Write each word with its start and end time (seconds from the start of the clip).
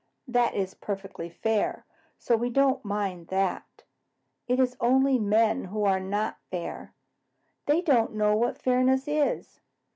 That 0.27 0.55
is 0.55 0.73
perfectly 0.73 1.29
fair, 1.29 1.85
so 2.17 2.35
we 2.35 2.49
don't 2.49 2.83
mind 2.83 3.27
that. 3.27 3.83
It 4.47 4.59
is 4.59 4.75
only 4.79 5.19
men 5.19 5.65
who 5.65 5.83
are 5.83 5.99
not 5.99 6.39
fair. 6.49 6.95
They 7.67 7.83
don't 7.83 8.13
know 8.15 8.35
what 8.35 8.57
fairness 8.57 9.07
is." 9.07 9.59